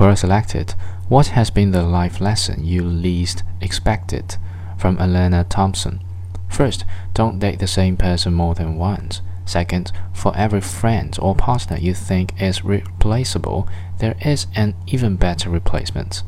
[0.00, 0.74] Well selected.
[1.08, 4.36] What has been the life lesson you least expected?
[4.78, 6.00] From Elena Thompson.
[6.48, 9.20] First, don't date the same person more than once.
[9.44, 13.68] Second, for every friend or partner you think is replaceable,
[13.98, 16.22] there is an even better replacement.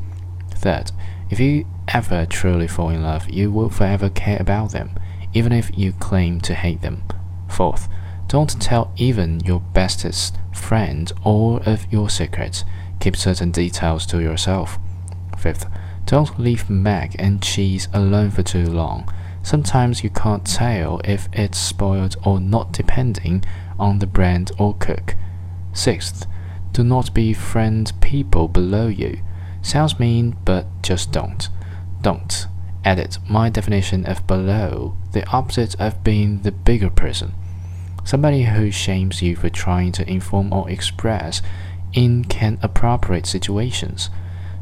[0.51, 0.93] Third,
[1.31, 4.91] if you ever truly fall in love, you will forever care about them,
[5.33, 7.05] even if you claim to hate them.
[7.49, 7.89] Fourth,
[8.29, 12.65] don't tell even your bestest friend all of your secrets.
[13.03, 14.79] Keep certain details to yourself.
[15.37, 15.67] Fifth,
[16.05, 19.13] don't leave mac and cheese alone for too long.
[19.43, 23.43] Sometimes you can't tell if it's spoiled or not depending
[23.77, 25.17] on the brand or cook.
[25.73, 26.27] Sixth,
[26.71, 29.19] do not befriend people below you.
[29.63, 31.49] Sounds mean, but just don't.
[32.03, 32.47] Don't.
[32.85, 37.35] Edit my definition of below, the opposite of being the bigger person.
[38.05, 41.43] Somebody who shames you for trying to inform or express
[41.93, 44.11] in can appropriate situations.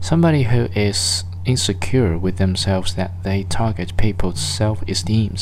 [0.01, 5.37] Somebody who is insecure with themselves that they target people's self esteem,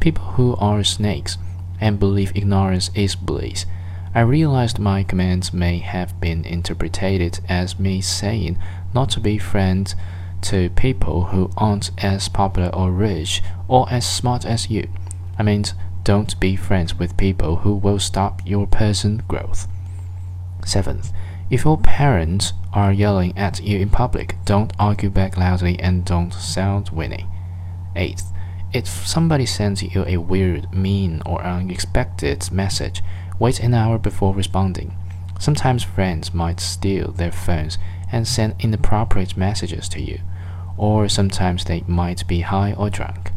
[0.00, 1.38] people who are snakes
[1.80, 3.66] and believe ignorance is bliss.
[4.14, 8.58] I realized my comments may have been interpreted as me saying
[8.94, 9.96] not to be friends
[10.42, 14.88] to people who aren't as popular or rich or as smart as you.
[15.38, 15.64] I mean,
[16.04, 19.66] don't be friends with people who will stop your person growth.
[20.64, 21.12] Seventh,
[21.50, 26.32] if your parents are yelling at you in public, don't argue back loudly and don't
[26.32, 27.28] sound winning.
[27.94, 28.32] Eighth,
[28.72, 33.02] if somebody sends you a weird, mean, or unexpected message,
[33.38, 34.96] wait an hour before responding.
[35.38, 37.78] Sometimes friends might steal their phones
[38.10, 40.20] and send inappropriate messages to you,
[40.76, 43.30] or sometimes they might be high or drunk.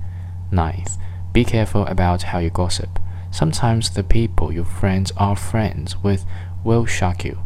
[0.52, 0.98] Ninth,
[1.34, 3.00] be careful about how you gossip.
[3.30, 6.26] Sometimes the people your friends are friends with
[6.68, 7.40] will shock you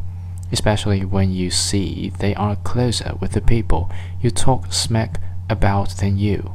[0.52, 6.18] especially when you see they are closer with the people you talk smack about than
[6.18, 6.54] you.